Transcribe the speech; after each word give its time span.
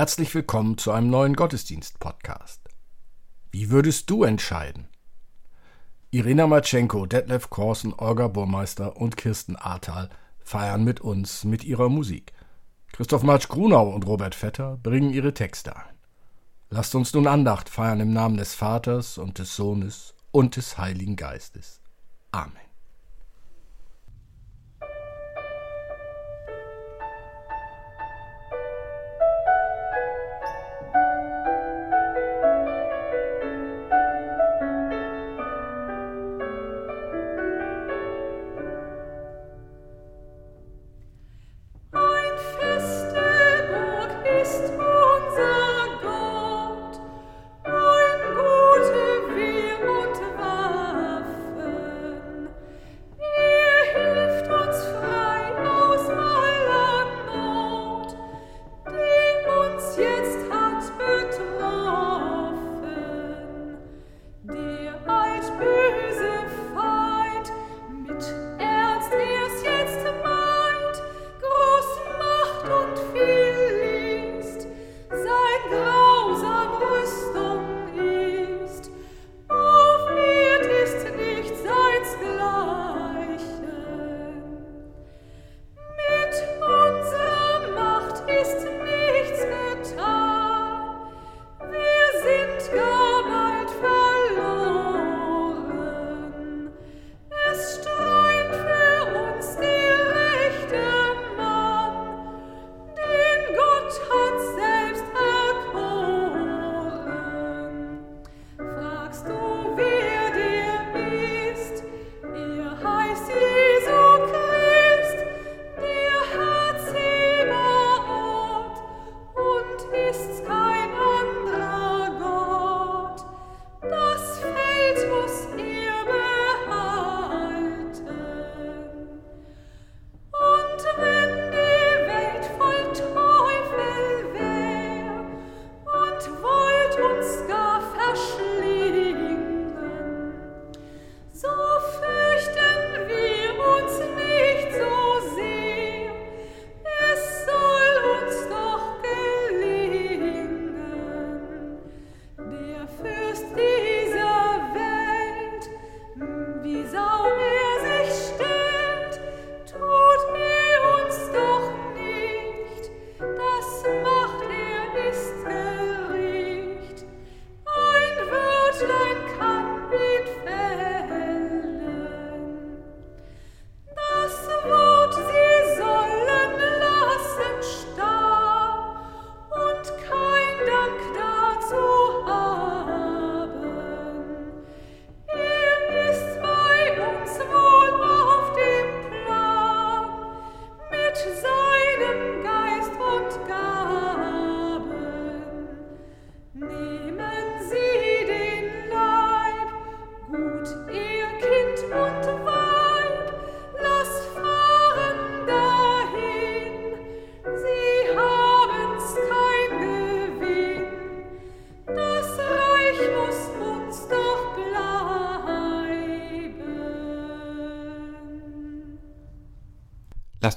Herzlich 0.00 0.34
willkommen 0.34 0.78
zu 0.78 0.92
einem 0.92 1.10
neuen 1.10 1.36
Gottesdienst-Podcast. 1.36 2.70
Wie 3.50 3.68
würdest 3.68 4.08
du 4.08 4.24
entscheiden? 4.24 4.88
Irina 6.10 6.46
Matschenko, 6.46 7.04
Detlef 7.04 7.50
Korsen, 7.50 7.92
Olga 7.94 8.28
Burmeister 8.28 8.96
und 8.96 9.18
Kirsten 9.18 9.56
Ahrtal 9.56 10.08
feiern 10.38 10.84
mit 10.84 11.02
uns 11.02 11.44
mit 11.44 11.64
ihrer 11.64 11.90
Musik. 11.90 12.32
Christoph 12.92 13.24
Marsch 13.24 13.48
Grunau 13.48 13.90
und 13.90 14.06
Robert 14.06 14.34
Vetter 14.34 14.78
bringen 14.82 15.10
ihre 15.10 15.34
Texte 15.34 15.76
ein. 15.76 15.98
Lasst 16.70 16.94
uns 16.94 17.12
nun 17.12 17.26
Andacht 17.26 17.68
feiern 17.68 18.00
im 18.00 18.14
Namen 18.14 18.38
des 18.38 18.54
Vaters 18.54 19.18
und 19.18 19.38
des 19.38 19.54
Sohnes 19.54 20.14
und 20.30 20.56
des 20.56 20.78
Heiligen 20.78 21.16
Geistes. 21.16 21.82
Amen. 22.32 22.69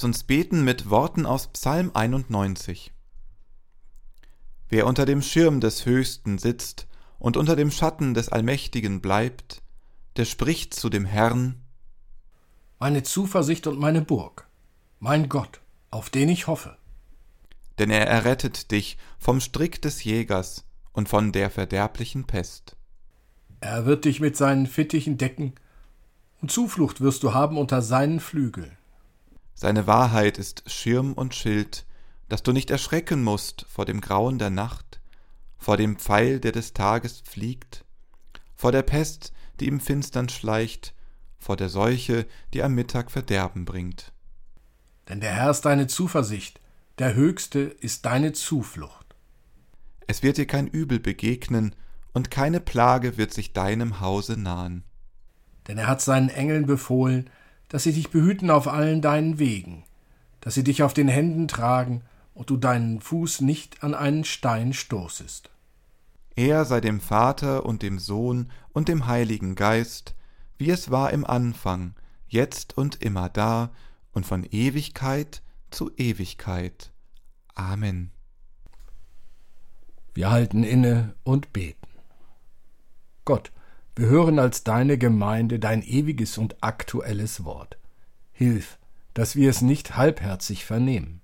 Lasst 0.04 0.18
uns 0.18 0.24
beten 0.26 0.66
mit 0.66 0.90
Worten 0.90 1.26
aus 1.26 1.48
Psalm 1.54 1.92
91. 1.94 2.92
Wer 4.68 4.86
unter 4.86 5.06
dem 5.06 5.22
Schirm 5.22 5.62
des 5.62 5.86
Höchsten 5.86 6.38
sitzt 6.38 6.88
und 7.20 7.38
unter 7.38 7.56
dem 7.56 7.72
Schatten 7.72 8.14
des 8.14 8.28
Allmächtigen 8.28 9.00
bleibt, 9.00 9.62
der 10.18 10.26
spricht 10.26 10.74
zu 10.74 10.90
dem 10.90 11.06
Herrn 11.06 11.62
Meine 12.80 13.04
Zuversicht 13.04 13.66
und 13.66 13.80
meine 13.80 14.02
Burg, 14.02 14.46
mein 15.00 15.30
Gott, 15.30 15.62
auf 15.90 16.10
den 16.10 16.28
ich 16.28 16.48
hoffe. 16.48 16.76
Denn 17.80 17.90
er 17.90 18.06
errettet 18.06 18.72
dich 18.72 18.98
vom 19.20 19.40
Strick 19.40 19.82
des 19.82 20.04
Jägers 20.04 20.66
und 20.92 21.08
von 21.08 21.32
der 21.32 21.50
verderblichen 21.50 22.26
Pest. 22.26 22.76
Er 23.62 23.86
wird 23.86 24.04
dich 24.04 24.20
mit 24.20 24.36
seinen 24.36 24.68
Fittichen 24.68 25.18
decken, 25.18 25.54
und 26.42 26.52
Zuflucht 26.52 27.00
wirst 27.00 27.24
du 27.24 27.34
haben 27.34 27.58
unter 27.58 27.82
seinen 27.82 28.20
Flügeln. 28.20 28.78
Seine 29.54 29.88
Wahrheit 29.88 30.38
ist 30.38 30.70
Schirm 30.70 31.14
und 31.14 31.36
Schild, 31.36 31.86
dass 32.30 32.44
du 32.44 32.52
nicht 32.52 32.72
erschrecken 32.72 33.24
musst 33.24 33.66
vor 33.70 33.86
dem 33.86 34.02
Grauen 34.02 34.40
der 34.40 34.50
Nacht, 34.50 35.02
vor 35.58 35.78
dem 35.78 35.98
Pfeil, 35.98 36.40
der 36.40 36.52
des 36.52 36.74
Tages 36.74 37.22
fliegt, 37.22 37.86
vor 38.56 38.72
der 38.72 38.82
Pest, 38.82 39.34
die 39.60 39.68
im 39.68 39.80
Finstern 39.80 40.30
schleicht, 40.30 40.94
vor 41.38 41.58
der 41.58 41.70
Seuche, 41.70 42.26
die 42.54 42.64
am 42.64 42.74
Mittag 42.74 43.12
Verderben 43.12 43.66
bringt. 43.66 44.12
Denn 45.10 45.20
der 45.20 45.34
Herr 45.34 45.52
ist 45.52 45.62
deine 45.62 45.88
Zuversicht, 45.88 46.60
der 46.98 47.16
Höchste 47.16 47.60
ist 47.60 48.06
deine 48.06 48.34
Zuflucht. 48.34 49.16
Es 50.08 50.24
wird 50.24 50.38
dir 50.38 50.48
kein 50.48 50.68
Übel 50.68 51.00
begegnen, 51.00 51.76
und 52.14 52.30
keine 52.30 52.60
Plage 52.60 53.18
wird 53.18 53.34
sich 53.34 53.54
deinem 53.54 54.00
Hause 54.00 54.38
nahen. 54.38 54.84
Denn 55.68 55.78
er 55.80 55.88
hat 55.88 56.02
seinen 56.02 56.30
Engeln 56.30 56.66
befohlen, 56.66 57.30
dass 57.74 57.82
sie 57.82 57.94
dich 57.94 58.12
behüten 58.12 58.52
auf 58.52 58.68
allen 58.68 59.02
deinen 59.02 59.40
Wegen, 59.40 59.84
dass 60.42 60.54
sie 60.54 60.64
dich 60.64 60.84
auf 60.84 60.94
den 60.94 61.08
Händen 61.08 61.48
tragen 61.48 62.04
und 62.36 62.52
du 62.52 62.58
deinen 62.58 63.02
Fuß 63.02 63.42
nicht 63.42 63.82
an 63.82 63.96
einen 63.96 64.26
Stein 64.26 64.74
stoßest. 64.74 65.50
Er 66.36 66.66
sei 66.66 66.82
dem 66.82 67.02
Vater 67.02 67.66
und 67.66 67.82
dem 67.82 67.98
Sohn 67.98 68.52
und 68.74 68.90
dem 68.90 69.08
Heiligen 69.08 69.56
Geist, 69.56 70.14
wie 70.60 70.70
es 70.70 70.92
war 70.92 71.10
im 71.10 71.26
Anfang, 71.26 71.96
jetzt 72.28 72.78
und 72.78 73.02
immer 73.02 73.28
da 73.28 73.72
und 74.12 74.28
von 74.28 74.44
Ewigkeit 74.44 75.42
zu 75.72 75.90
Ewigkeit. 75.98 76.92
Amen. 77.56 78.12
Wir 80.14 80.30
halten 80.30 80.64
inne 80.64 81.16
und 81.24 81.54
beten. 81.54 81.88
Gott, 83.26 83.52
wir 83.96 84.08
hören 84.08 84.40
als 84.40 84.64
deine 84.64 84.98
Gemeinde 84.98 85.60
dein 85.60 85.84
ewiges 85.84 86.38
und 86.38 86.56
aktuelles 86.62 87.46
Wort. 87.46 87.78
Hilf, 88.32 88.80
dass 89.14 89.36
wir 89.36 89.50
es 89.50 89.62
nicht 89.62 89.96
halbherzig 89.96 90.66
vernehmen. 90.66 91.22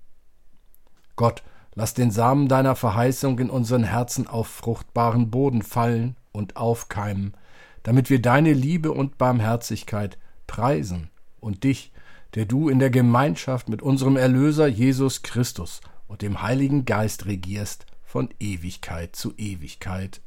Gott, 1.16 1.42
lass 1.74 1.94
den 1.94 2.10
Samen 2.10 2.48
deiner 2.48 2.76
Verheißung 2.76 3.38
in 3.40 3.50
unseren 3.50 3.84
Herzen 3.84 4.26
auf 4.28 4.46
fruchtbaren 4.46 5.30
Boden 5.30 5.62
fallen 5.62 6.16
und 6.32 6.56
aufkeimen, 6.56 7.34
damit 7.82 8.08
wir 8.08 8.22
deine 8.22 8.52
Liebe 8.52 8.92
und 8.92 9.18
Barmherzigkeit 9.18 10.18
preisen 10.46 11.10
und 11.40 11.64
dich, 11.64 11.92
der 12.34 12.44
du 12.44 12.68
in 12.68 12.78
der 12.78 12.90
Gemeinschaft 12.90 13.68
mit 13.68 13.82
unserem 13.82 14.16
Erlöser 14.16 14.68
Jesus 14.68 15.22
Christus 15.22 15.80
und 16.06 16.22
dem 16.22 16.42
Heiligen 16.42 16.84
Geist 16.84 17.26
regierst 17.26 17.86
von 18.04 18.28
Ewigkeit 18.38 19.16
zu 19.16 19.34
Ewigkeit. 19.36 20.20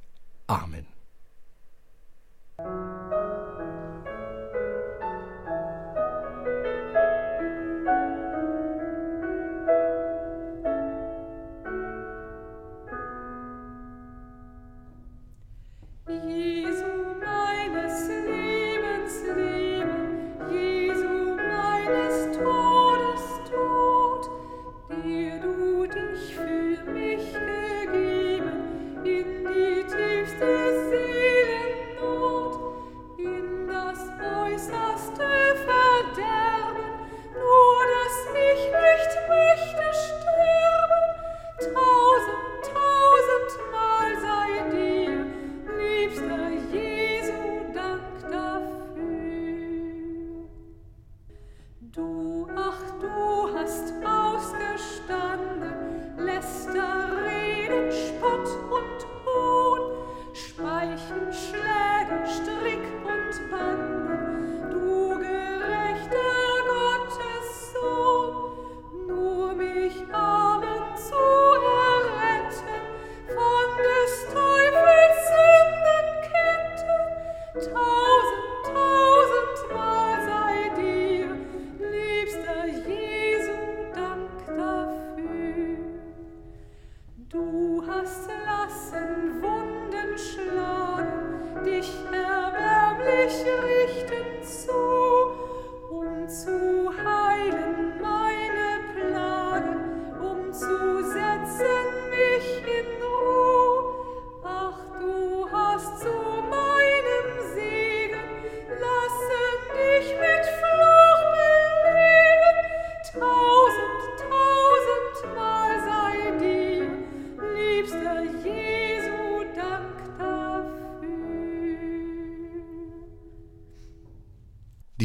Amen. 0.47 0.92
Die 2.63 3.22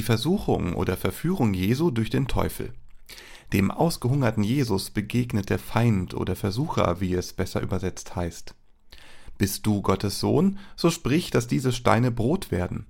Versuchung 0.09 0.73
oder 0.73 0.97
Verführung 0.97 1.53
Jesu 1.53 1.91
durch 1.91 2.09
den 2.09 2.29
Teufel. 2.29 2.73
Dem 3.53 3.71
ausgehungerten 3.71 4.43
Jesus 4.43 4.89
begegnet 4.89 5.51
der 5.51 5.59
Feind 5.59 6.15
oder 6.15 6.35
Versucher, 6.35 7.03
wie 7.03 7.13
es 7.13 7.35
besser 7.35 7.61
übersetzt 7.61 8.17
heißt. 8.17 8.55
Bist 9.37 9.67
du 9.67 9.83
Gottes 9.83 10.19
Sohn, 10.19 10.59
so 10.77 10.89
sprich, 10.91 11.31
dass 11.31 11.47
diese 11.47 11.75
Steine 11.75 12.11
Brot 12.11 12.51
werden. 12.51 12.87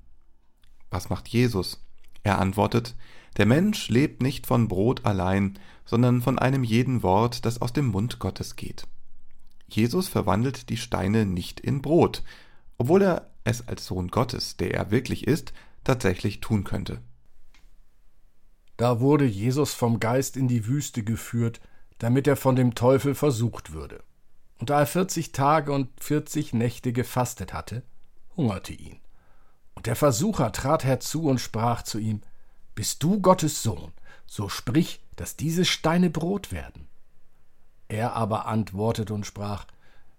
Was 0.91 1.11
macht 1.11 1.27
Jesus? 1.27 1.85
Er 2.23 2.39
antwortet, 2.39 2.95
der 3.37 3.47
Mensch 3.47 3.89
lebt 3.89 4.23
nicht 4.23 4.47
von 4.47 4.69
Brot 4.69 5.05
allein, 5.05 5.59
sondern 5.87 6.23
von 6.23 6.39
einem 6.39 6.63
jeden 6.63 7.03
Wort, 7.03 7.45
das 7.45 7.61
aus 7.61 7.73
dem 7.73 7.87
Mund 7.87 8.21
Gottes 8.21 8.55
geht. 8.55 8.87
Jesus 9.69 10.07
verwandelt 10.07 10.69
die 10.69 10.77
Steine 10.77 11.27
nicht 11.27 11.59
in 11.59 11.83
Brot, 11.83 12.23
obwohl 12.77 13.03
er 13.03 13.31
es 13.43 13.67
als 13.67 13.87
Sohn 13.87 14.07
Gottes, 14.07 14.57
der 14.57 14.73
er 14.75 14.93
wirklich 14.93 15.27
ist, 15.27 15.53
tatsächlich 15.83 16.41
tun 16.41 16.63
könnte. 16.63 17.01
Da 18.79 19.01
wurde 19.01 19.25
Jesus 19.27 19.75
vom 19.75 19.99
Geist 19.99 20.37
in 20.37 20.47
die 20.47 20.67
Wüste 20.67 21.03
geführt, 21.03 21.61
damit 21.99 22.29
er 22.29 22.37
von 22.37 22.55
dem 22.55 22.77
Teufel 22.77 23.17
versucht 23.17 23.73
würde. 23.73 24.05
Und 24.59 24.71
da 24.71 24.79
er 24.79 24.87
vierzig 24.87 25.33
Tage 25.33 25.73
und 25.73 25.89
vierzig 26.01 26.55
Nächte 26.55 26.93
gefastet 26.93 27.53
hatte, 27.53 27.83
hungerte 28.37 28.73
ihn. 28.73 29.01
Und 29.75 29.87
der 29.87 29.97
Versucher 29.97 30.53
trat 30.53 30.85
herzu 30.85 31.25
und 31.25 31.41
sprach 31.41 31.83
zu 31.83 31.99
ihm, 31.99 32.23
Bist 32.77 33.03
du 33.03 33.21
Gottes 33.21 33.65
Sohn, 33.65 33.91
so 34.27 34.49
sprich, 34.49 35.01
dass 35.17 35.37
diese 35.37 35.65
Steine 35.65 36.09
Brot 36.09 36.53
werden. 36.53 36.87
Er 37.89 38.15
aber 38.15 38.47
antwortete 38.47 39.13
und 39.13 39.27
sprach, 39.27 39.67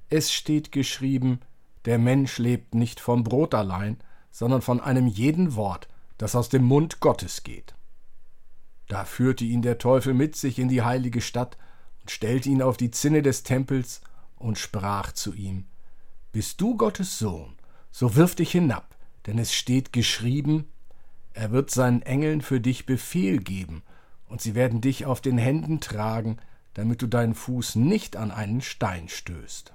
Es 0.09 0.33
steht 0.33 0.73
geschrieben, 0.73 1.39
der 1.85 1.97
Mensch 1.97 2.37
lebt 2.37 2.75
nicht 2.75 2.99
vom 2.99 3.23
Brot 3.23 3.53
allein, 3.53 3.99
sondern 4.31 4.61
von 4.61 4.81
einem 4.81 5.07
jeden 5.07 5.55
Wort, 5.55 5.87
das 6.17 6.35
aus 6.35 6.49
dem 6.49 6.65
Mund 6.65 6.99
Gottes 6.99 7.43
geht. 7.43 7.73
Da 8.89 9.05
führte 9.05 9.45
ihn 9.45 9.61
der 9.61 9.77
Teufel 9.77 10.13
mit 10.13 10.35
sich 10.35 10.59
in 10.59 10.67
die 10.67 10.81
heilige 10.81 11.21
Stadt 11.21 11.57
und 12.01 12.11
stellte 12.11 12.49
ihn 12.49 12.61
auf 12.61 12.75
die 12.75 12.91
Zinne 12.91 13.21
des 13.21 13.43
Tempels 13.43 14.01
und 14.35 14.57
sprach 14.57 15.11
zu 15.11 15.33
ihm 15.33 15.65
Bist 16.31 16.59
du 16.59 16.75
Gottes 16.75 17.19
Sohn, 17.19 17.53
so 17.91 18.15
wirf 18.15 18.33
dich 18.35 18.51
hinab, 18.51 18.95
denn 19.27 19.37
es 19.37 19.53
steht 19.53 19.93
geschrieben, 19.93 20.65
er 21.33 21.51
wird 21.51 21.69
seinen 21.69 22.01
Engeln 22.01 22.41
für 22.41 22.59
dich 22.59 22.87
Befehl 22.87 23.37
geben, 23.37 23.83
und 24.27 24.41
sie 24.41 24.55
werden 24.55 24.81
dich 24.81 25.05
auf 25.05 25.21
den 25.21 25.37
Händen 25.37 25.79
tragen, 25.79 26.37
damit 26.73 27.03
du 27.03 27.07
deinen 27.07 27.35
Fuß 27.35 27.75
nicht 27.75 28.15
an 28.17 28.31
einen 28.31 28.61
Stein 28.61 29.07
stößt. 29.07 29.71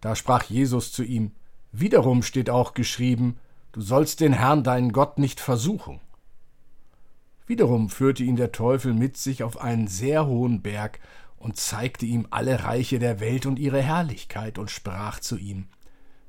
Da 0.00 0.14
sprach 0.14 0.44
Jesus 0.44 0.92
zu 0.92 1.02
ihm 1.02 1.32
Wiederum 1.72 2.22
steht 2.22 2.48
auch 2.48 2.74
geschrieben, 2.74 3.38
du 3.72 3.80
sollst 3.80 4.20
den 4.20 4.32
Herrn 4.32 4.62
deinen 4.64 4.92
Gott 4.92 5.18
nicht 5.18 5.40
versuchen. 5.40 6.00
Wiederum 7.50 7.88
führte 7.88 8.22
ihn 8.22 8.36
der 8.36 8.52
Teufel 8.52 8.94
mit 8.94 9.16
sich 9.16 9.42
auf 9.42 9.60
einen 9.60 9.88
sehr 9.88 10.24
hohen 10.24 10.62
Berg 10.62 11.00
und 11.36 11.56
zeigte 11.56 12.06
ihm 12.06 12.28
alle 12.30 12.62
Reiche 12.62 13.00
der 13.00 13.18
Welt 13.18 13.44
und 13.44 13.58
ihre 13.58 13.82
Herrlichkeit 13.82 14.56
und 14.56 14.70
sprach 14.70 15.18
zu 15.18 15.36
ihm, 15.36 15.66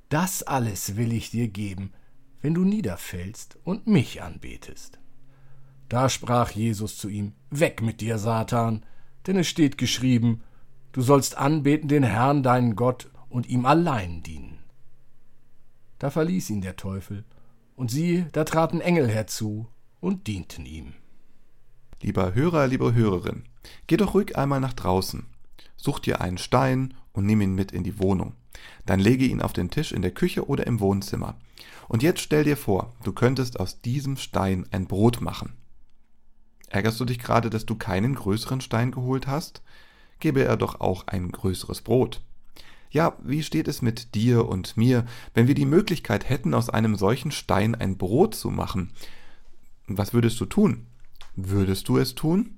Das 0.10 0.42
alles 0.42 0.96
will 0.96 1.14
ich 1.14 1.30
dir 1.30 1.48
geben, 1.48 1.94
wenn 2.42 2.56
du 2.56 2.64
niederfällst 2.64 3.60
und 3.64 3.86
mich 3.86 4.24
anbetest. 4.24 4.98
Da 5.90 6.10
sprach 6.10 6.50
Jesus 6.50 6.98
zu 6.98 7.08
ihm, 7.08 7.34
Weg 7.52 7.84
mit 7.84 8.02
dir, 8.02 8.18
Satan, 8.18 8.84
denn 9.28 9.38
es 9.38 9.48
steht 9.48 9.78
geschrieben, 9.78 10.42
du 10.92 11.04
sollst 11.04 11.38
anbeten 11.38 11.88
den 11.88 12.04
Herrn 12.04 12.42
deinen 12.42 12.76
Gott 12.76 13.12
und 13.30 13.48
ihm 13.48 13.68
allein 13.68 14.24
dienen. 14.24 14.58
Da 16.00 16.10
verließ 16.10 16.50
ihn 16.50 16.62
der 16.62 16.78
Teufel, 16.78 17.26
und 17.76 17.92
siehe, 17.92 18.26
da 18.32 18.44
traten 18.44 18.82
Engel 18.82 19.08
herzu 19.08 19.68
und 20.00 20.26
dienten 20.26 20.66
ihm. 20.66 20.96
Lieber 22.04 22.34
Hörer, 22.34 22.66
liebe 22.66 22.96
Hörerin, 22.96 23.44
geh 23.86 23.96
doch 23.96 24.16
ruhig 24.16 24.36
einmal 24.36 24.60
nach 24.60 24.74
draußen. 24.74 25.28
Such 25.78 26.00
dir 26.00 26.20
einen 26.20 26.40
Stein 26.40 26.96
und 27.14 27.28
nimm 27.28 27.42
ihn 27.42 27.54
mit 27.54 27.72
in 27.72 27.84
die 27.84 28.00
Wohnung. 28.00 28.34
Dann 28.88 29.00
lege 29.00 29.26
ihn 29.26 29.40
auf 29.40 29.54
den 29.54 29.70
Tisch 29.70 29.92
in 29.92 30.02
der 30.02 30.10
Küche 30.10 30.48
oder 30.48 30.66
im 30.66 30.80
Wohnzimmer. 30.80 31.38
Und 31.88 32.02
jetzt 32.02 32.22
stell 32.22 32.44
dir 32.44 32.58
vor, 32.58 32.96
du 33.04 33.14
könntest 33.14 33.60
aus 33.60 33.82
diesem 33.82 34.18
Stein 34.18 34.66
ein 34.72 34.88
Brot 34.88 35.22
machen. 35.22 35.54
Ärgerst 36.70 37.00
du 37.00 37.06
dich 37.06 37.20
gerade, 37.20 37.52
dass 37.52 37.68
du 37.68 37.76
keinen 37.76 38.16
größeren 38.16 38.62
Stein 38.62 38.92
geholt 38.92 39.28
hast? 39.28 39.62
Gebe 40.20 40.44
er 40.44 40.58
doch 40.58 40.80
auch 40.80 41.06
ein 41.06 41.32
größeres 41.32 41.82
Brot. 41.82 42.22
Ja, 42.90 43.16
wie 43.22 43.44
steht 43.44 43.68
es 43.68 43.84
mit 43.84 44.16
dir 44.16 44.48
und 44.48 44.76
mir, 44.76 45.06
wenn 45.36 45.48
wir 45.48 45.56
die 45.56 45.66
Möglichkeit 45.66 46.28
hätten, 46.28 46.56
aus 46.56 46.70
einem 46.70 46.96
solchen 46.96 47.32
Stein 47.32 47.76
ein 47.76 47.98
Brot 47.98 48.34
zu 48.34 48.50
machen? 48.50 48.92
Was 49.86 50.14
würdest 50.14 50.40
du 50.40 50.46
tun? 50.46 50.88
Würdest 51.36 51.88
du 51.88 51.98
es 51.98 52.16
tun? 52.16 52.58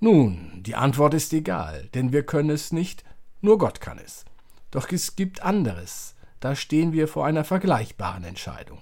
Nun, 0.00 0.62
die 0.62 0.74
Antwort 0.74 1.14
ist 1.14 1.32
egal, 1.32 1.88
denn 1.94 2.12
wir 2.12 2.24
können 2.24 2.50
es 2.50 2.72
nicht, 2.72 3.04
nur 3.40 3.58
Gott 3.58 3.80
kann 3.80 3.98
es. 3.98 4.24
Doch 4.70 4.90
es 4.90 5.16
gibt 5.16 5.42
anderes, 5.42 6.14
da 6.40 6.56
stehen 6.56 6.92
wir 6.92 7.08
vor 7.08 7.26
einer 7.26 7.44
vergleichbaren 7.44 8.24
Entscheidung. 8.24 8.80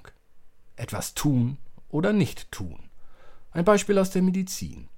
Etwas 0.76 1.14
tun 1.14 1.58
oder 1.88 2.12
nicht 2.12 2.50
tun. 2.52 2.78
Ein 3.50 3.64
Beispiel 3.64 3.98
aus 3.98 4.10
der 4.10 4.22
Medizin. 4.22 4.88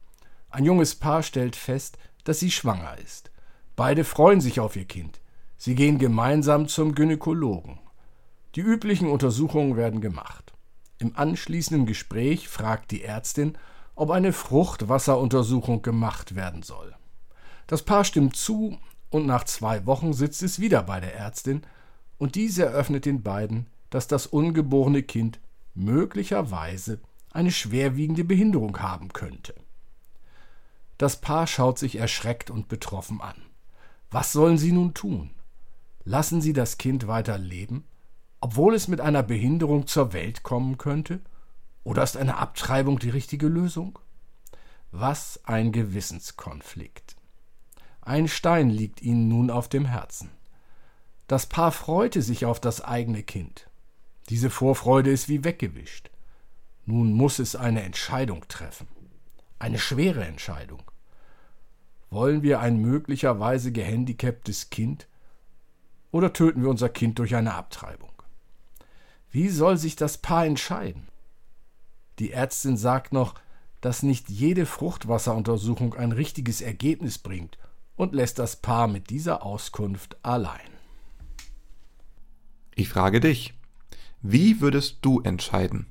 Ein 0.50 0.64
junges 0.64 0.94
Paar 0.94 1.22
stellt 1.22 1.56
fest, 1.56 1.98
dass 2.24 2.40
sie 2.40 2.50
schwanger 2.50 2.96
ist. 2.98 3.30
Beide 3.74 4.04
freuen 4.04 4.40
sich 4.40 4.60
auf 4.60 4.76
ihr 4.76 4.84
Kind. 4.84 5.20
Sie 5.56 5.74
gehen 5.74 5.98
gemeinsam 5.98 6.68
zum 6.68 6.94
Gynäkologen. 6.94 7.80
Die 8.54 8.60
üblichen 8.60 9.08
Untersuchungen 9.08 9.76
werden 9.76 10.00
gemacht. 10.00 10.43
Im 10.98 11.16
anschließenden 11.16 11.86
Gespräch 11.86 12.48
fragt 12.48 12.90
die 12.90 13.02
Ärztin, 13.02 13.58
ob 13.94 14.10
eine 14.10 14.32
Fruchtwasseruntersuchung 14.32 15.82
gemacht 15.82 16.34
werden 16.34 16.62
soll. 16.62 16.94
Das 17.66 17.82
Paar 17.82 18.04
stimmt 18.04 18.36
zu 18.36 18.78
und 19.10 19.26
nach 19.26 19.44
zwei 19.44 19.86
Wochen 19.86 20.12
sitzt 20.12 20.42
es 20.42 20.58
wieder 20.58 20.82
bei 20.82 21.00
der 21.00 21.14
Ärztin 21.14 21.62
und 22.18 22.34
diese 22.34 22.64
eröffnet 22.64 23.04
den 23.04 23.22
beiden, 23.22 23.66
dass 23.90 24.08
das 24.08 24.26
ungeborene 24.26 25.02
Kind 25.02 25.40
möglicherweise 25.74 27.00
eine 27.30 27.50
schwerwiegende 27.50 28.24
Behinderung 28.24 28.78
haben 28.80 29.12
könnte. 29.12 29.54
Das 30.98 31.20
Paar 31.20 31.46
schaut 31.46 31.78
sich 31.78 31.96
erschreckt 31.96 32.50
und 32.50 32.68
betroffen 32.68 33.20
an. 33.20 33.34
Was 34.10 34.32
sollen 34.32 34.58
sie 34.58 34.72
nun 34.72 34.94
tun? 34.94 35.30
Lassen 36.04 36.40
sie 36.40 36.52
das 36.52 36.78
Kind 36.78 37.08
weiter 37.08 37.38
leben, 37.38 37.84
obwohl 38.44 38.74
es 38.74 38.88
mit 38.88 39.00
einer 39.00 39.22
Behinderung 39.22 39.86
zur 39.86 40.12
Welt 40.12 40.42
kommen 40.42 40.76
könnte? 40.76 41.20
Oder 41.82 42.02
ist 42.02 42.18
eine 42.18 42.36
Abtreibung 42.36 42.98
die 42.98 43.08
richtige 43.08 43.48
Lösung? 43.48 43.98
Was 44.90 45.40
ein 45.44 45.72
Gewissenskonflikt. 45.72 47.16
Ein 48.02 48.28
Stein 48.28 48.68
liegt 48.68 49.00
ihnen 49.00 49.28
nun 49.28 49.50
auf 49.50 49.70
dem 49.70 49.86
Herzen. 49.86 50.28
Das 51.26 51.46
Paar 51.46 51.72
freute 51.72 52.20
sich 52.20 52.44
auf 52.44 52.60
das 52.60 52.82
eigene 52.82 53.22
Kind. 53.22 53.70
Diese 54.28 54.50
Vorfreude 54.50 55.10
ist 55.10 55.30
wie 55.30 55.42
weggewischt. 55.42 56.10
Nun 56.84 57.14
muss 57.14 57.38
es 57.38 57.56
eine 57.56 57.82
Entscheidung 57.82 58.46
treffen. 58.48 58.88
Eine 59.58 59.78
schwere 59.78 60.22
Entscheidung. 60.22 60.82
Wollen 62.10 62.42
wir 62.42 62.60
ein 62.60 62.76
möglicherweise 62.76 63.72
gehandicaptes 63.72 64.68
Kind 64.68 65.08
oder 66.10 66.34
töten 66.34 66.60
wir 66.60 66.68
unser 66.68 66.90
Kind 66.90 67.18
durch 67.18 67.34
eine 67.36 67.54
Abtreibung? 67.54 68.13
Wie 69.34 69.48
soll 69.48 69.78
sich 69.78 69.96
das 69.96 70.18
Paar 70.18 70.46
entscheiden? 70.46 71.08
Die 72.20 72.30
Ärztin 72.30 72.76
sagt 72.76 73.12
noch, 73.12 73.34
dass 73.80 74.04
nicht 74.04 74.30
jede 74.30 74.64
Fruchtwasseruntersuchung 74.64 75.94
ein 75.94 76.12
richtiges 76.12 76.60
Ergebnis 76.60 77.18
bringt 77.18 77.58
und 77.96 78.14
lässt 78.14 78.38
das 78.38 78.54
Paar 78.54 78.86
mit 78.86 79.10
dieser 79.10 79.42
Auskunft 79.42 80.24
allein. 80.24 80.70
Ich 82.76 82.88
frage 82.88 83.18
dich, 83.18 83.54
wie 84.22 84.60
würdest 84.60 84.98
du 85.02 85.20
entscheiden? 85.22 85.86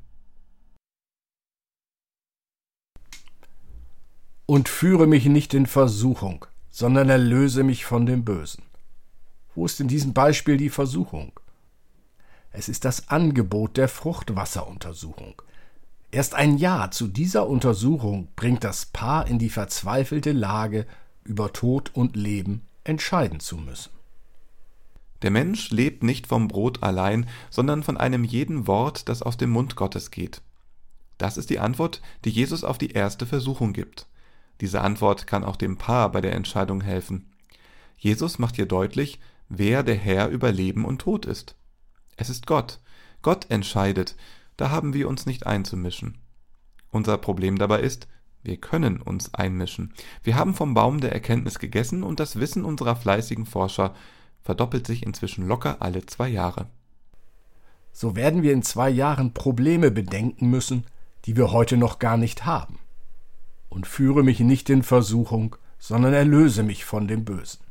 Und 4.45 4.69
führe 4.69 5.05
mich 5.05 5.25
nicht 5.25 5.53
in 5.53 5.65
Versuchung, 5.65 6.45
sondern 6.69 7.09
erlöse 7.09 7.63
mich 7.63 7.83
von 7.83 8.05
dem 8.05 8.23
Bösen. 8.23 8.63
Wo 9.53 9.65
ist 9.65 9.81
in 9.81 9.89
diesem 9.89 10.13
Beispiel 10.13 10.55
die 10.55 10.69
Versuchung? 10.69 11.37
Es 12.55 12.69
ist 12.69 12.85
das 12.85 13.09
Angebot 13.09 13.77
der 13.77 13.87
Fruchtwasseruntersuchung. 13.87 15.41
Erst 16.11 16.35
ein 16.35 16.59
Ja 16.59 16.91
zu 16.91 17.07
dieser 17.07 17.47
Untersuchung 17.47 18.27
bringt 18.35 18.63
das 18.63 18.85
Paar 18.85 19.27
in 19.27 19.39
die 19.39 19.49
verzweifelte 19.49 20.31
Lage, 20.31 20.85
über 21.23 21.51
Tod 21.51 21.89
und 21.95 22.15
Leben 22.15 22.61
entscheiden 22.83 23.39
zu 23.39 23.57
müssen. 23.57 23.89
Der 25.23 25.31
Mensch 25.31 25.71
lebt 25.71 26.03
nicht 26.03 26.27
vom 26.27 26.47
Brot 26.47 26.83
allein, 26.83 27.27
sondern 27.49 27.81
von 27.81 27.97
einem 27.97 28.23
jeden 28.23 28.67
Wort, 28.67 29.09
das 29.09 29.23
aus 29.23 29.37
dem 29.37 29.49
Mund 29.49 29.75
Gottes 29.75 30.11
geht. 30.11 30.41
Das 31.17 31.37
ist 31.37 31.49
die 31.49 31.59
Antwort, 31.59 32.01
die 32.23 32.29
Jesus 32.29 32.63
auf 32.63 32.77
die 32.77 32.91
erste 32.91 33.25
Versuchung 33.25 33.73
gibt. 33.73 34.05
Diese 34.61 34.81
Antwort 34.81 35.25
kann 35.25 35.43
auch 35.43 35.55
dem 35.55 35.77
Paar 35.77 36.11
bei 36.11 36.21
der 36.21 36.33
Entscheidung 36.33 36.81
helfen. 36.81 37.31
Jesus 37.97 38.37
macht 38.37 38.57
hier 38.57 38.67
deutlich, 38.67 39.19
wer 39.49 39.81
der 39.81 39.95
Herr 39.95 40.27
über 40.29 40.51
Leben 40.51 40.85
und 40.85 40.99
Tod 40.99 41.25
ist. 41.25 41.55
Es 42.17 42.29
ist 42.29 42.47
Gott. 42.47 42.79
Gott 43.21 43.49
entscheidet, 43.49 44.15
da 44.57 44.69
haben 44.69 44.93
wir 44.93 45.07
uns 45.07 45.25
nicht 45.25 45.45
einzumischen. 45.45 46.17
Unser 46.91 47.17
Problem 47.17 47.57
dabei 47.57 47.81
ist, 47.81 48.07
wir 48.43 48.57
können 48.57 49.01
uns 49.01 49.33
einmischen. 49.33 49.93
Wir 50.21 50.35
haben 50.35 50.53
vom 50.53 50.73
Baum 50.73 50.99
der 50.99 51.13
Erkenntnis 51.13 51.59
gegessen 51.59 52.03
und 52.03 52.19
das 52.19 52.39
Wissen 52.39 52.65
unserer 52.65 52.95
fleißigen 52.95 53.45
Forscher 53.45 53.95
verdoppelt 54.41 54.85
sich 54.85 55.05
inzwischen 55.05 55.47
locker 55.47 55.77
alle 55.79 56.05
zwei 56.05 56.27
Jahre. 56.27 56.67
So 57.93 58.15
werden 58.15 58.41
wir 58.43 58.51
in 58.51 58.63
zwei 58.63 58.89
Jahren 58.89 59.33
Probleme 59.33 59.91
bedenken 59.91 60.49
müssen, 60.49 60.85
die 61.25 61.37
wir 61.37 61.51
heute 61.51 61.77
noch 61.77 61.99
gar 61.99 62.17
nicht 62.17 62.45
haben. 62.45 62.79
Und 63.69 63.87
führe 63.87 64.23
mich 64.23 64.39
nicht 64.41 64.69
in 64.69 64.83
Versuchung, 64.83 65.55
sondern 65.79 66.13
erlöse 66.13 66.63
mich 66.63 66.85
von 66.85 67.07
dem 67.07 67.23
Bösen. 67.23 67.61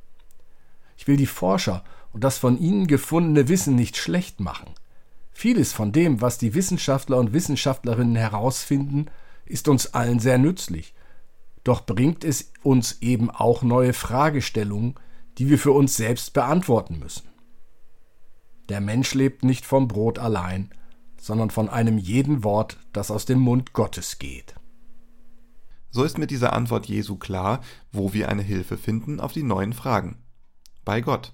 Ich 0.96 1.06
will 1.06 1.16
die 1.16 1.26
Forscher 1.26 1.84
und 2.12 2.25
das 2.25 2.38
von 2.38 2.59
ihnen 2.59 2.87
gefundene 2.87 3.49
Wissen 3.49 3.75
nicht 3.75 3.97
schlecht 3.97 4.40
machen. 4.40 4.71
Vieles 5.33 5.73
von 5.73 5.92
dem, 5.92 6.21
was 6.21 6.38
die 6.38 6.54
Wissenschaftler 6.54 7.19
und 7.19 7.33
Wissenschaftlerinnen 7.33 8.16
herausfinden, 8.16 9.07
ist 9.47 9.69
uns 9.69 9.95
allen 9.95 10.19
sehr 10.19 10.38
nützlich. 10.38 10.95
Doch 11.64 11.87
bringt 11.87 12.25
es 12.25 12.52
uns 12.62 13.00
eben 13.00 13.31
auch 13.31 13.62
neue 13.62 13.92
Fragestellungen, 13.92 14.95
die 15.38 15.49
wir 15.49 15.59
für 15.59 15.73
uns 15.73 15.97
selbst 15.97 16.33
beantworten 16.35 16.99
müssen. 16.99 17.28
Der 18.69 18.81
Mensch 18.81 19.14
lebt 19.14 19.45
nicht 19.45 19.64
vom 19.64 19.88
Brot 19.88 20.19
allein, 20.19 20.71
sondern 21.19 21.50
von 21.50 21.69
einem 21.69 21.99
jeden 21.99 22.45
Wort, 22.45 22.78
das 22.92 23.11
aus 23.11 23.25
dem 23.25 23.38
Mund 23.38 23.73
Gottes 23.73 24.19
geht. 24.19 24.54
So 25.90 26.04
ist 26.04 26.19
mit 26.19 26.31
dieser 26.31 26.52
Antwort 26.52 26.87
Jesu 26.87 27.16
klar, 27.16 27.61
wo 27.92 28.12
wir 28.12 28.28
eine 28.28 28.42
Hilfe 28.42 28.78
finden 28.78 29.21
auf 29.21 29.33
die 29.33 29.42
neuen 29.42 29.73
Fragen. 29.73 30.16
Bei 30.85 31.00
Gott. 31.00 31.33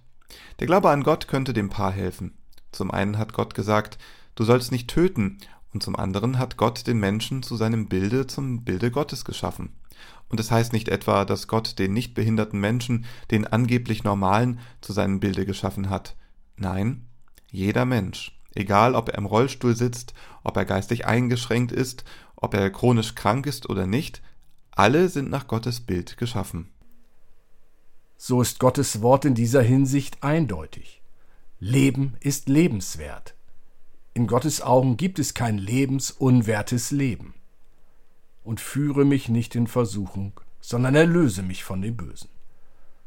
Der 0.61 0.67
Glaube 0.67 0.91
an 0.91 1.03
Gott 1.03 1.29
könnte 1.29 1.53
dem 1.53 1.71
Paar 1.71 1.93
helfen. 1.93 2.37
Zum 2.73 2.91
einen 2.91 3.19
hat 3.19 3.33
Gott 3.33 3.55
gesagt, 3.55 3.99
du 4.35 4.45
sollst 4.45 4.73
nicht 4.73 4.89
töten, 4.89 5.39
und 5.73 5.83
zum 5.83 5.97
anderen 5.97 6.39
hat 6.39 6.57
Gott 6.57 6.87
den 6.87 6.99
Menschen 6.99 7.43
zu 7.43 7.57
seinem 7.57 7.89
Bilde, 7.89 8.27
zum 8.27 8.65
Bilde 8.65 8.91
Gottes 8.91 9.25
geschaffen. 9.25 9.75
Und 10.29 10.41
es 10.41 10.49
das 10.49 10.57
heißt 10.57 10.73
nicht 10.73 10.89
etwa, 10.89 11.25
dass 11.25 11.49
Gott 11.49 11.79
den 11.79 11.93
nicht 11.93 12.15
behinderten 12.15 12.61
Menschen, 12.61 13.05
den 13.31 13.47
angeblich 13.47 14.05
Normalen, 14.05 14.61
zu 14.81 14.93
seinem 14.93 15.21
Bilde 15.21 15.47
geschaffen 15.47 15.91
hat. 15.91 16.17
Nein, 16.57 17.07
jeder 17.51 17.85
Mensch, 17.85 18.39
egal 18.55 18.95
ob 18.95 19.09
er 19.09 19.19
im 19.19 19.27
Rollstuhl 19.27 19.77
sitzt, 19.77 20.15
ob 20.43 20.57
er 20.57 20.65
geistig 20.65 21.07
eingeschränkt 21.07 21.73
ist, 21.73 22.05
ob 22.37 22.55
er 22.55 22.71
chronisch 22.71 23.15
krank 23.15 23.47
ist 23.47 23.69
oder 23.69 23.87
nicht, 23.87 24.23
alle 24.71 25.09
sind 25.09 25.31
nach 25.31 25.49
Gottes 25.49 25.81
Bild 25.81 26.17
geschaffen. 26.17 26.71
So 28.21 28.43
ist 28.43 28.59
Gottes 28.59 29.01
Wort 29.01 29.25
in 29.25 29.37
dieser 29.37 29.63
Hinsicht 29.63 30.25
eindeutig. 30.25 31.01
Leben 31.61 32.17
ist 32.19 32.49
lebenswert. 32.49 33.37
In 34.13 34.27
Gottes 34.27 34.61
Augen 34.61 34.97
gibt 34.97 35.21
es 35.21 35.35
kein 35.35 35.57
lebensunwertes 35.57 36.91
Leben. 36.91 37.35
Und 38.43 38.61
führe 38.61 39.05
mich 39.05 39.29
nicht 39.29 39.55
in 39.55 39.69
Versuchung, 39.69 40.33
sondern 40.61 40.97
erlöse 40.97 41.45
mich 41.45 41.63
von 41.63 41.81
dem 41.81 41.97
Bösen. 41.97 42.29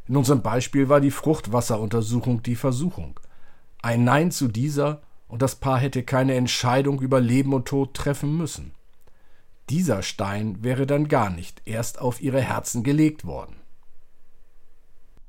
In 0.08 0.16
unserem 0.16 0.42
Beispiel 0.42 0.88
war 0.88 1.02
die 1.02 1.12
Fruchtwasseruntersuchung 1.12 2.42
die 2.42 2.56
Versuchung. 2.56 3.20
Ein 3.82 4.06
Nein 4.06 4.32
zu 4.32 4.48
dieser 4.48 5.02
und 5.28 5.42
das 5.42 5.56
Paar 5.56 5.80
hätte 5.80 6.04
keine 6.04 6.36
Entscheidung 6.36 7.02
über 7.02 7.20
Leben 7.20 7.54
und 7.54 7.68
Tod 7.68 7.96
treffen 7.96 8.38
müssen. 8.38 8.72
Dieser 9.70 10.04
Stein 10.04 10.64
wäre 10.64 10.88
dann 10.88 11.10
gar 11.10 11.30
nicht 11.30 11.62
erst 11.66 12.00
auf 12.00 12.22
ihre 12.22 12.42
Herzen 12.42 12.84
gelegt 12.84 13.26
worden. 13.26 13.61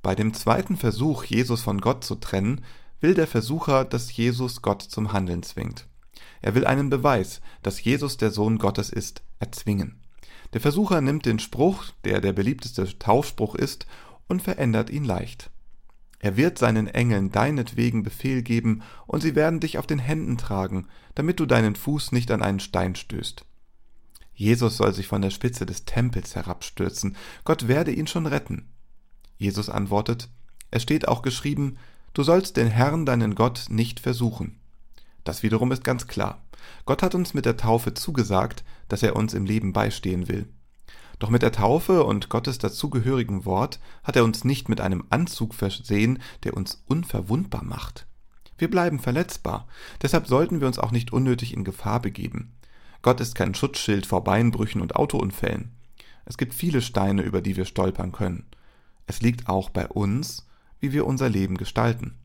Bei 0.02 0.16
dem 0.16 0.34
zweiten 0.34 0.76
Versuch, 0.76 1.24
Jesus 1.24 1.62
von 1.62 1.80
Gott 1.80 2.04
zu 2.04 2.16
trennen, 2.16 2.64
will 3.00 3.14
der 3.14 3.26
Versucher, 3.28 3.84
dass 3.84 4.14
Jesus 4.16 4.60
Gott 4.60 4.82
zum 4.82 5.12
Handeln 5.12 5.42
zwingt. 5.42 5.86
Er 6.40 6.54
will 6.56 6.66
einen 6.66 6.90
Beweis, 6.90 7.40
dass 7.62 7.82
Jesus 7.82 8.16
der 8.16 8.32
Sohn 8.32 8.58
Gottes 8.58 8.90
ist, 8.90 9.22
erzwingen. 9.38 10.00
Der 10.52 10.60
Versucher 10.60 11.00
nimmt 11.00 11.24
den 11.24 11.38
Spruch, 11.38 11.84
der 12.04 12.20
der 12.20 12.32
beliebteste 12.32 12.98
Taufspruch 12.98 13.54
ist, 13.54 13.86
und 14.28 14.42
verändert 14.42 14.90
ihn 14.90 15.04
leicht. 15.04 15.50
Er 16.18 16.36
wird 16.36 16.58
seinen 16.58 16.86
Engeln 16.88 17.32
deinetwegen 17.32 18.02
Befehl 18.02 18.42
geben, 18.42 18.82
und 19.06 19.22
sie 19.22 19.34
werden 19.34 19.60
dich 19.60 19.78
auf 19.78 19.86
den 19.86 19.98
Händen 19.98 20.36
tragen, 20.36 20.88
damit 21.14 21.40
du 21.40 21.46
deinen 21.46 21.76
Fuß 21.76 22.12
nicht 22.12 22.30
an 22.30 22.42
einen 22.42 22.60
Stein 22.60 22.94
stößt. 22.94 23.44
Jesus 24.34 24.76
soll 24.76 24.94
sich 24.94 25.06
von 25.06 25.22
der 25.22 25.30
Spitze 25.30 25.66
des 25.66 25.84
Tempels 25.84 26.34
herabstürzen, 26.34 27.16
Gott 27.44 27.68
werde 27.68 27.92
ihn 27.92 28.06
schon 28.06 28.26
retten. 28.26 28.71
Jesus 29.42 29.68
antwortet, 29.68 30.28
Es 30.70 30.82
steht 30.82 31.08
auch 31.08 31.22
geschrieben, 31.22 31.76
du 32.14 32.22
sollst 32.22 32.56
den 32.56 32.68
Herrn 32.68 33.04
deinen 33.04 33.34
Gott 33.34 33.66
nicht 33.68 34.00
versuchen. 34.00 34.58
Das 35.24 35.42
wiederum 35.42 35.72
ist 35.72 35.84
ganz 35.84 36.06
klar. 36.06 36.42
Gott 36.86 37.02
hat 37.02 37.14
uns 37.14 37.34
mit 37.34 37.44
der 37.44 37.56
Taufe 37.56 37.94
zugesagt, 37.94 38.64
dass 38.88 39.02
er 39.02 39.16
uns 39.16 39.34
im 39.34 39.44
Leben 39.44 39.72
beistehen 39.72 40.28
will. 40.28 40.48
Doch 41.18 41.30
mit 41.30 41.42
der 41.42 41.52
Taufe 41.52 42.04
und 42.04 42.28
Gottes 42.30 42.58
dazugehörigen 42.58 43.44
Wort 43.44 43.78
hat 44.02 44.16
er 44.16 44.24
uns 44.24 44.44
nicht 44.44 44.68
mit 44.68 44.80
einem 44.80 45.04
Anzug 45.10 45.54
versehen, 45.54 46.20
der 46.42 46.56
uns 46.56 46.82
unverwundbar 46.86 47.62
macht. 47.62 48.06
Wir 48.58 48.70
bleiben 48.70 48.98
verletzbar, 48.98 49.66
deshalb 50.02 50.26
sollten 50.26 50.60
wir 50.60 50.66
uns 50.66 50.78
auch 50.78 50.90
nicht 50.90 51.12
unnötig 51.12 51.54
in 51.54 51.64
Gefahr 51.64 52.00
begeben. 52.00 52.52
Gott 53.02 53.20
ist 53.20 53.34
kein 53.34 53.54
Schutzschild 53.54 54.06
vor 54.06 54.24
Beinbrüchen 54.24 54.80
und 54.80 54.96
Autounfällen. 54.96 55.72
Es 56.24 56.38
gibt 56.38 56.54
viele 56.54 56.82
Steine, 56.82 57.22
über 57.22 57.40
die 57.40 57.56
wir 57.56 57.64
stolpern 57.64 58.12
können. 58.12 58.46
Es 59.06 59.20
liegt 59.20 59.48
auch 59.48 59.70
bei 59.70 59.86
uns, 59.88 60.46
wie 60.80 60.92
wir 60.92 61.06
unser 61.06 61.28
Leben 61.28 61.56
gestalten. 61.56 62.18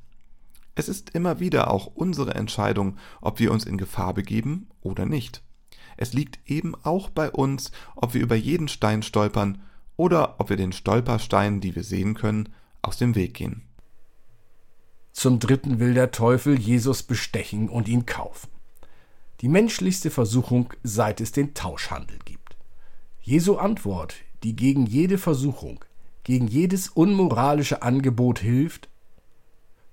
Es 0.76 0.90
ist 0.90 1.10
immer 1.12 1.40
wieder 1.40 1.72
auch 1.72 1.88
unsere 1.88 2.36
Entscheidung, 2.36 2.98
ob 3.22 3.40
wir 3.40 3.52
uns 3.52 3.66
in 3.66 3.78
Gefahr 3.78 4.14
begeben 4.14 4.68
oder 4.82 5.06
nicht. 5.06 5.42
Es 5.98 6.14
liegt 6.14 6.40
eben 6.46 6.76
auch 6.84 7.10
bei 7.10 7.32
uns, 7.32 7.72
ob 7.96 8.14
wir 8.14 8.22
über 8.22 8.36
jeden 8.36 8.68
Stein 8.68 9.02
stolpern 9.02 9.62
oder 9.96 10.40
ob 10.40 10.50
wir 10.50 10.58
den 10.58 10.72
Stolpersteinen, 10.72 11.60
die 11.60 11.76
wir 11.76 11.84
sehen 11.84 12.14
können, 12.14 12.50
aus 12.84 12.98
dem 12.98 13.16
Weg 13.16 13.34
gehen. 13.34 13.64
Zum 15.12 15.40
dritten 15.40 15.80
will 15.80 15.96
der 15.96 16.12
Teufel 16.12 16.60
Jesus 16.60 17.02
bestechen 17.02 17.70
und 17.70 17.88
ihn 17.88 18.06
kaufen. 18.06 18.50
Die 19.42 19.50
menschlichste 19.50 20.12
Versuchung, 20.12 20.74
seit 20.84 21.22
es 21.22 21.32
den 21.32 21.56
Tauschhandel 21.56 22.20
gibt. 22.24 22.56
Jesu 23.22 23.58
Antwort, 23.58 24.16
die 24.44 24.56
gegen 24.56 24.86
jede 24.86 25.18
Versuchung, 25.18 25.84
gegen 26.28 26.48
jedes 26.48 26.90
unmoralische 26.90 27.84
Angebot 27.84 28.40
hilft, 28.40 28.90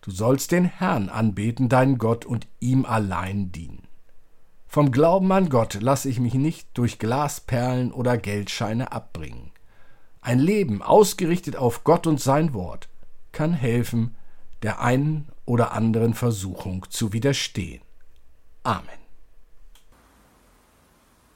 du 0.01 0.11
sollst 0.11 0.51
den 0.51 0.64
Herrn 0.64 1.09
anbeten, 1.09 1.68
deinen 1.68 1.97
Gott, 1.97 2.25
und 2.25 2.49
ihm 2.59 2.85
allein 2.85 3.53
dienen. 3.53 3.87
Vom 4.66 4.90
Glauben 4.90 5.31
an 5.31 5.49
Gott 5.49 5.75
lasse 5.81 6.09
ich 6.09 6.18
mich 6.18 6.35
nicht 6.35 6.66
durch 6.75 6.99
Glasperlen 6.99 7.92
oder 7.92 8.18
Geldscheine 8.18 8.90
abbringen. 8.90 9.53
Ein 10.23 10.40
Leben 10.40 10.83
ausgerichtet 10.83 11.55
auf 11.55 11.85
Gott 11.85 12.09
und 12.09 12.20
sein 12.20 12.53
Wort 12.53 12.88
kann 13.31 13.53
helfen, 13.53 14.16
der 14.64 14.81
einen 14.81 15.29
oder 15.44 15.70
anderen 15.70 16.14
Versuchung 16.14 16.85
zu 16.90 17.12
widerstehen. 17.12 17.81
Amen. 18.64 19.04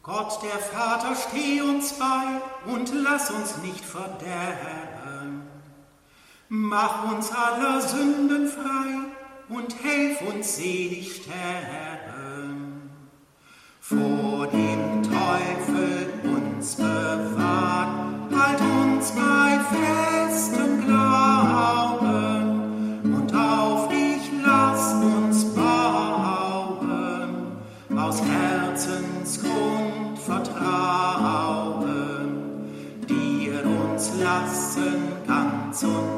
Gott 0.09 0.43
der 0.43 0.59
Vater, 0.59 1.15
steh 1.15 1.61
uns 1.61 1.93
bei 1.93 2.41
und 2.73 2.91
lass 2.95 3.31
uns 3.31 3.59
nicht 3.59 3.85
verderben. 3.85 5.43
Mach 6.49 7.13
uns 7.13 7.31
aller 7.31 7.83
Sünden 7.83 8.49
frei 8.49 9.11
und 9.51 9.83
helf 9.83 10.23
uns 10.23 10.57
selig 10.57 11.17
sterben. 11.17 12.91
Vor 13.83 14.28
ganz 35.81 36.18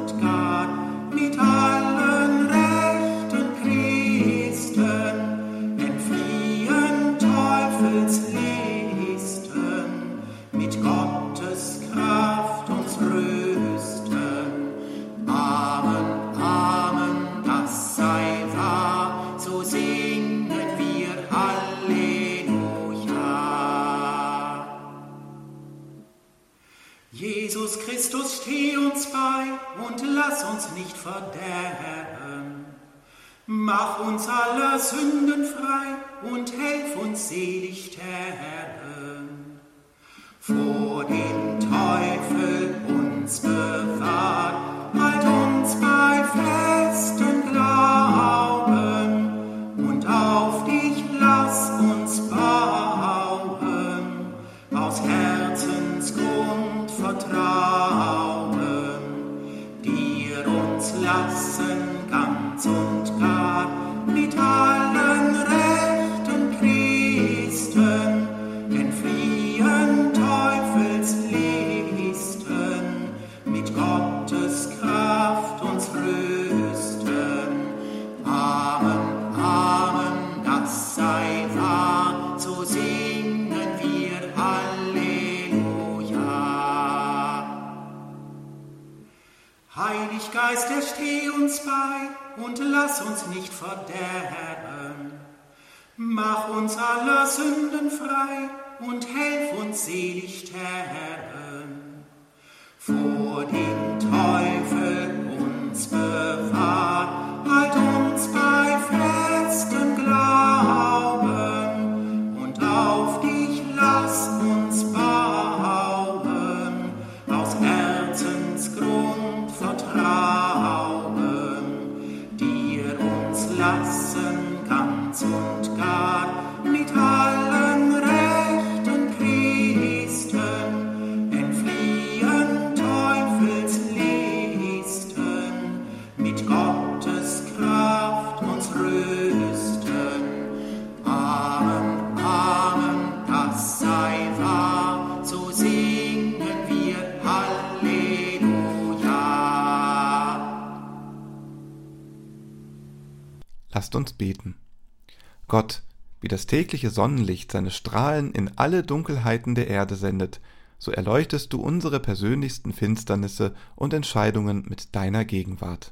Gott, 155.51 155.83
wie 156.21 156.29
das 156.29 156.47
tägliche 156.47 156.89
Sonnenlicht 156.89 157.51
seine 157.51 157.71
Strahlen 157.71 158.31
in 158.31 158.57
alle 158.57 158.83
Dunkelheiten 158.83 159.53
der 159.53 159.67
Erde 159.67 159.97
sendet, 159.97 160.39
so 160.79 160.93
erleuchtest 160.93 161.51
du 161.51 161.59
unsere 161.59 161.99
persönlichsten 161.99 162.71
Finsternisse 162.71 163.53
und 163.75 163.93
Entscheidungen 163.93 164.65
mit 164.69 164.95
deiner 164.95 165.25
Gegenwart. 165.25 165.91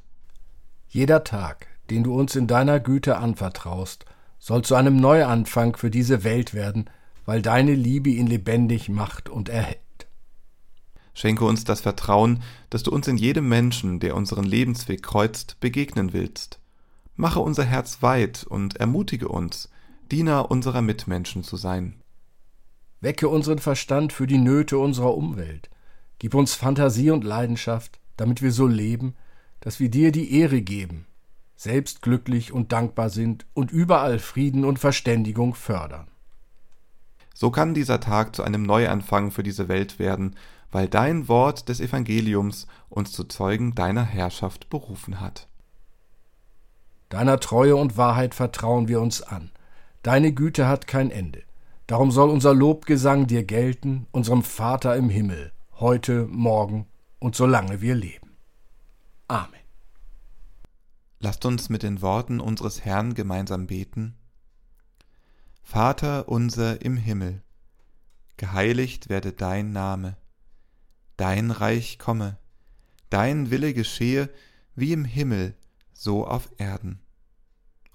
Jeder 0.88 1.24
Tag, 1.24 1.66
den 1.90 2.04
du 2.04 2.18
uns 2.18 2.36
in 2.36 2.46
deiner 2.46 2.80
Güte 2.80 3.18
anvertraust, 3.18 4.06
soll 4.38 4.62
zu 4.62 4.76
einem 4.76 4.96
Neuanfang 4.96 5.76
für 5.76 5.90
diese 5.90 6.24
Welt 6.24 6.54
werden, 6.54 6.88
weil 7.26 7.42
deine 7.42 7.74
Liebe 7.74 8.08
ihn 8.08 8.28
lebendig 8.28 8.88
macht 8.88 9.28
und 9.28 9.50
erhält. 9.50 10.08
Schenke 11.12 11.44
uns 11.44 11.64
das 11.64 11.82
Vertrauen, 11.82 12.42
dass 12.70 12.82
du 12.82 12.90
uns 12.90 13.08
in 13.08 13.18
jedem 13.18 13.46
Menschen, 13.50 14.00
der 14.00 14.16
unseren 14.16 14.44
Lebensweg 14.44 15.02
kreuzt, 15.02 15.60
begegnen 15.60 16.14
willst. 16.14 16.59
Mache 17.20 17.40
unser 17.40 17.64
Herz 17.64 18.00
weit 18.00 18.44
und 18.44 18.76
ermutige 18.76 19.28
uns, 19.28 19.68
Diener 20.10 20.50
unserer 20.50 20.80
Mitmenschen 20.80 21.44
zu 21.44 21.58
sein. 21.58 22.00
Wecke 23.02 23.28
unseren 23.28 23.58
Verstand 23.58 24.14
für 24.14 24.26
die 24.26 24.38
Nöte 24.38 24.78
unserer 24.78 25.14
Umwelt. 25.14 25.68
Gib 26.18 26.34
uns 26.34 26.54
Fantasie 26.54 27.10
und 27.10 27.22
Leidenschaft, 27.22 28.00
damit 28.16 28.40
wir 28.40 28.52
so 28.52 28.66
leben, 28.66 29.16
dass 29.60 29.80
wir 29.80 29.90
dir 29.90 30.12
die 30.12 30.32
Ehre 30.32 30.62
geben, 30.62 31.04
selbst 31.56 32.00
glücklich 32.00 32.52
und 32.52 32.72
dankbar 32.72 33.10
sind 33.10 33.44
und 33.52 33.70
überall 33.70 34.18
Frieden 34.18 34.64
und 34.64 34.78
Verständigung 34.78 35.54
fördern. 35.54 36.08
So 37.34 37.50
kann 37.50 37.74
dieser 37.74 38.00
Tag 38.00 38.34
zu 38.34 38.42
einem 38.42 38.62
Neuanfang 38.62 39.30
für 39.30 39.42
diese 39.42 39.68
Welt 39.68 39.98
werden, 39.98 40.36
weil 40.70 40.88
dein 40.88 41.28
Wort 41.28 41.68
des 41.68 41.80
Evangeliums 41.80 42.66
uns 42.88 43.12
zu 43.12 43.24
Zeugen 43.24 43.74
deiner 43.74 44.04
Herrschaft 44.04 44.70
berufen 44.70 45.20
hat. 45.20 45.49
Deiner 47.10 47.40
Treue 47.40 47.76
und 47.76 47.96
Wahrheit 47.96 48.34
vertrauen 48.34 48.88
wir 48.88 49.00
uns 49.00 49.20
an. 49.20 49.50
Deine 50.02 50.32
Güte 50.32 50.66
hat 50.68 50.86
kein 50.86 51.10
Ende. 51.10 51.42
Darum 51.86 52.12
soll 52.12 52.30
unser 52.30 52.54
Lobgesang 52.54 53.26
dir 53.26 53.42
gelten, 53.42 54.06
unserem 54.12 54.44
Vater 54.44 54.96
im 54.96 55.10
Himmel, 55.10 55.52
heute, 55.80 56.26
morgen 56.30 56.86
und 57.18 57.34
solange 57.34 57.80
wir 57.80 57.96
leben. 57.96 58.36
Amen. 59.26 59.60
Lasst 61.18 61.44
uns 61.44 61.68
mit 61.68 61.82
den 61.82 62.00
Worten 62.00 62.38
unseres 62.38 62.84
Herrn 62.84 63.14
gemeinsam 63.14 63.66
beten. 63.66 64.14
Vater 65.62 66.28
unser 66.28 66.80
im 66.82 66.96
Himmel, 66.96 67.42
geheiligt 68.36 69.08
werde 69.08 69.32
dein 69.32 69.72
Name, 69.72 70.16
dein 71.16 71.50
Reich 71.50 71.98
komme, 71.98 72.38
dein 73.10 73.50
Wille 73.50 73.74
geschehe 73.74 74.30
wie 74.76 74.92
im 74.92 75.04
Himmel, 75.04 75.54
so 76.00 76.26
auf 76.26 76.50
Erden. 76.56 76.98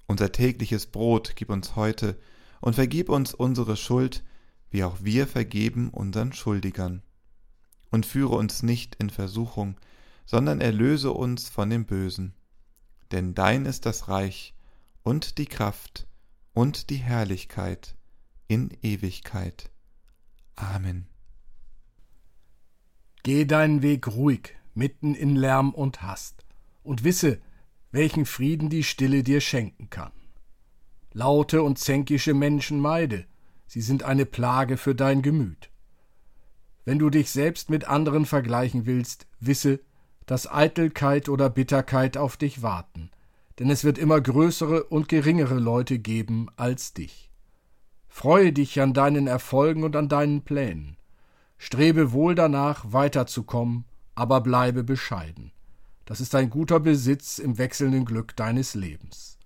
Unser 0.06 0.30
tägliches 0.30 0.86
Brot 0.86 1.34
gib 1.34 1.50
uns 1.50 1.74
heute 1.74 2.16
und 2.60 2.74
vergib 2.74 3.08
uns 3.08 3.34
unsere 3.34 3.76
Schuld, 3.76 4.22
wie 4.70 4.84
auch 4.84 4.98
wir 5.00 5.26
vergeben 5.26 5.90
unseren 5.90 6.32
Schuldigern. 6.32 7.02
Und 7.90 8.06
führe 8.06 8.36
uns 8.36 8.62
nicht 8.62 8.94
in 8.94 9.10
Versuchung, 9.10 9.76
sondern 10.24 10.60
erlöse 10.60 11.10
uns 11.10 11.48
von 11.48 11.68
dem 11.68 11.84
Bösen. 11.84 12.34
Denn 13.10 13.34
dein 13.34 13.66
ist 13.66 13.86
das 13.86 14.06
Reich 14.06 14.54
und 15.02 15.38
die 15.38 15.46
Kraft 15.46 16.06
und 16.52 16.90
die 16.90 16.96
Herrlichkeit 16.96 17.96
in 18.46 18.70
Ewigkeit. 18.82 19.72
Amen. 20.54 21.08
Geh 23.24 23.46
deinen 23.46 23.82
Weg 23.82 24.06
ruhig, 24.06 24.54
mitten 24.74 25.16
in 25.16 25.34
Lärm 25.34 25.74
und 25.74 26.02
Hast, 26.02 26.44
und 26.84 27.02
wisse, 27.02 27.40
welchen 27.96 28.26
Frieden 28.26 28.68
die 28.68 28.82
Stille 28.82 29.22
dir 29.22 29.40
schenken 29.40 29.88
kann. 29.88 30.12
Laute 31.14 31.62
und 31.62 31.78
zänkische 31.78 32.34
Menschen 32.34 32.78
meide, 32.78 33.24
sie 33.66 33.80
sind 33.80 34.02
eine 34.02 34.26
Plage 34.26 34.76
für 34.76 34.94
dein 34.94 35.22
Gemüt. 35.22 35.70
Wenn 36.84 36.98
du 36.98 37.08
dich 37.08 37.30
selbst 37.30 37.70
mit 37.70 37.88
anderen 37.88 38.26
vergleichen 38.26 38.84
willst, 38.84 39.26
wisse, 39.40 39.80
dass 40.26 40.46
Eitelkeit 40.46 41.30
oder 41.30 41.48
Bitterkeit 41.48 42.18
auf 42.18 42.36
dich 42.36 42.60
warten, 42.60 43.10
denn 43.58 43.70
es 43.70 43.82
wird 43.82 43.96
immer 43.96 44.20
größere 44.20 44.84
und 44.84 45.08
geringere 45.08 45.58
Leute 45.58 45.98
geben 45.98 46.48
als 46.56 46.92
dich. 46.92 47.30
Freue 48.08 48.52
dich 48.52 48.78
an 48.78 48.92
deinen 48.92 49.26
Erfolgen 49.26 49.84
und 49.84 49.96
an 49.96 50.10
deinen 50.10 50.42
Plänen. 50.42 50.98
Strebe 51.56 52.12
wohl 52.12 52.34
danach, 52.34 52.92
weiterzukommen, 52.92 53.86
aber 54.14 54.42
bleibe 54.42 54.84
bescheiden. 54.84 55.52
Das 56.06 56.20
ist 56.20 56.34
ein 56.34 56.50
guter 56.50 56.80
Besitz 56.80 57.38
im 57.38 57.58
wechselnden 57.58 58.04
Glück 58.04 58.34
deines 58.36 58.74
Lebens. 58.74 59.38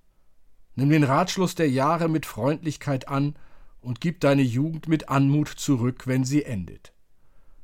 Nimm 0.77 0.91
den 0.91 1.05
Ratschluss 1.05 1.55
der 1.55 1.71
Jahre 1.71 2.09
mit 2.09 2.27
Freundlichkeit 2.27 3.09
an 3.09 3.35
und 3.81 4.01
gib 4.01 4.21
deine 4.21 4.43
Jugend 4.43 4.87
mit 4.87 5.09
Anmut 5.09 5.49
zurück, 5.49 6.07
wenn 6.07 6.23
sie 6.23 6.45
endet. 6.45 6.93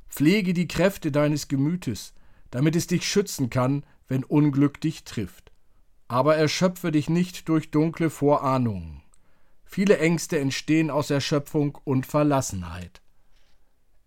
Pflege 0.09 0.53
die 0.53 0.67
Kräfte 0.67 1.11
deines 1.11 1.47
Gemütes, 1.47 2.15
damit 2.49 2.75
es 2.75 2.87
dich 2.87 3.07
schützen 3.07 3.49
kann, 3.51 3.85
wenn 4.07 4.23
Unglück 4.23 4.81
dich 4.81 5.03
trifft. 5.03 5.51
Aber 6.07 6.35
erschöpfe 6.35 6.91
dich 6.91 7.07
nicht 7.07 7.49
durch 7.49 7.69
dunkle 7.69 8.09
Vorahnungen. 8.09 9.03
Viele 9.63 9.99
Ängste 9.99 10.39
entstehen 10.39 10.89
aus 10.89 11.11
Erschöpfung 11.11 11.77
und 11.83 12.07
Verlassenheit. 12.07 13.01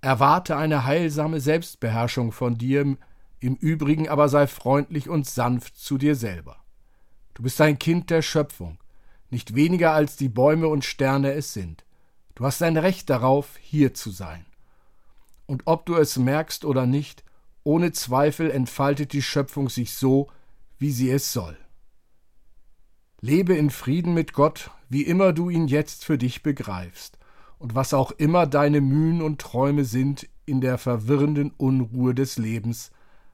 Erwarte 0.00 0.56
eine 0.56 0.84
heilsame 0.84 1.40
Selbstbeherrschung 1.40 2.32
von 2.32 2.56
dir, 2.56 2.96
im 3.40 3.56
Übrigen 3.56 4.08
aber 4.08 4.28
sei 4.28 4.46
freundlich 4.46 5.08
und 5.08 5.26
sanft 5.26 5.76
zu 5.76 5.98
dir 5.98 6.14
selber. 6.14 6.56
Du 7.34 7.42
bist 7.42 7.60
ein 7.60 7.78
Kind 7.78 8.10
der 8.10 8.22
Schöpfung, 8.22 8.78
nicht 9.30 9.54
weniger 9.54 9.92
als 9.92 10.16
die 10.16 10.28
Bäume 10.28 10.68
und 10.68 10.84
Sterne 10.84 11.32
es 11.32 11.52
sind. 11.52 11.84
Du 12.34 12.44
hast 12.44 12.62
ein 12.62 12.76
Recht 12.76 13.08
darauf, 13.10 13.56
hier 13.60 13.94
zu 13.94 14.10
sein. 14.10 14.44
Und 15.46 15.62
ob 15.64 15.86
du 15.86 15.96
es 15.96 16.16
merkst 16.16 16.64
oder 16.64 16.86
nicht, 16.86 17.24
ohne 17.64 17.92
Zweifel 17.92 18.50
entfaltet 18.50 19.12
die 19.12 19.22
Schöpfung 19.22 19.68
sich 19.68 19.94
so, 19.94 20.28
wie 20.78 20.90
sie 20.90 21.10
es 21.10 21.32
soll. 21.32 21.56
Lebe 23.20 23.54
in 23.54 23.70
Frieden 23.70 24.14
mit 24.14 24.32
Gott, 24.32 24.70
wie 24.88 25.02
immer 25.02 25.32
du 25.32 25.50
ihn 25.50 25.66
jetzt 25.68 26.04
für 26.04 26.16
dich 26.16 26.42
begreifst, 26.42 27.18
und 27.58 27.74
was 27.74 27.92
auch 27.92 28.12
immer 28.12 28.46
deine 28.46 28.80
Mühen 28.80 29.20
und 29.20 29.40
Träume 29.40 29.84
sind 29.84 30.26
in 30.46 30.62
der 30.62 30.78
verwirrenden 30.78 31.50
Unruhe 31.50 32.14
des 32.14 32.38
Lebens, 32.38 32.90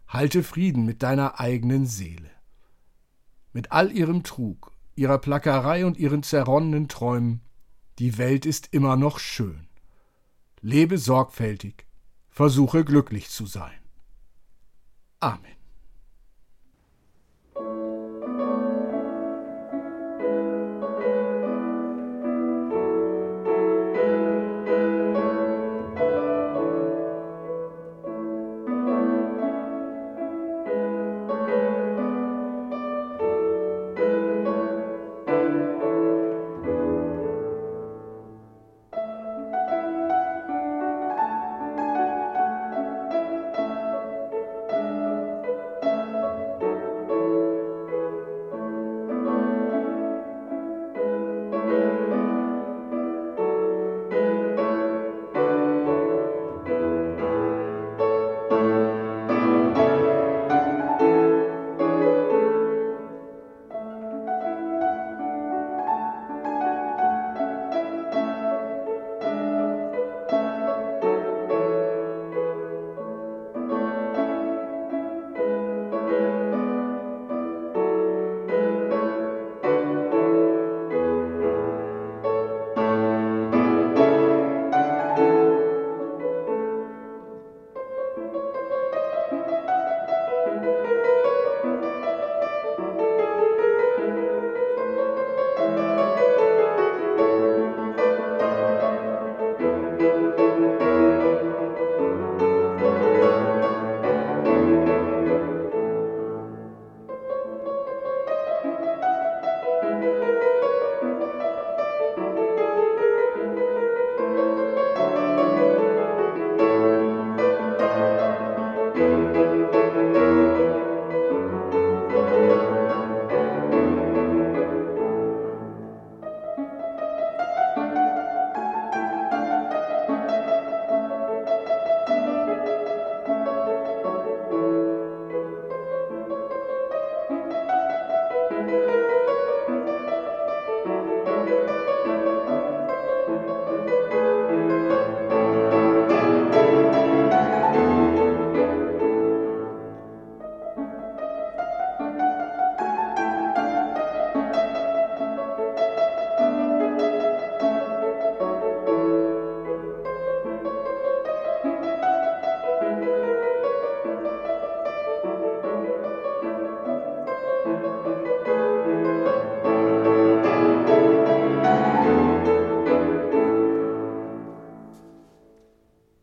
halte 0.09 0.42
Frieden 0.42 0.85
mit 0.85 1.03
deiner 1.03 1.40
eigenen 1.40 1.87
Seele. 1.87 2.31
Mit 3.53 3.73
all 3.73 3.92
ihrem 3.92 4.23
Trug 4.23 4.73
ihrer 4.95 5.19
Plackerei 5.19 5.85
und 5.85 5.99
ihren 5.99 6.23
zerronnenen 6.23 6.88
Träumen, 6.88 7.42
die 7.99 8.19
Welt 8.19 8.47
ist 8.47 8.73
immer 8.73 8.97
noch 8.97 9.19
schön. 9.19 9.69
Lebe 10.61 10.99
sorgfältig, 10.99 11.87
versuche 12.29 12.85
glücklich 12.85 13.29
zu 13.29 13.47
sein. 13.47 13.79
Amen. 15.21 15.56